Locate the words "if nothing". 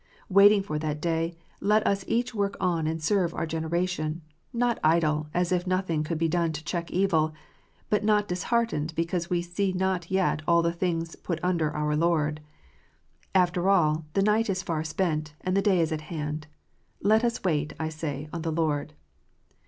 5.51-6.03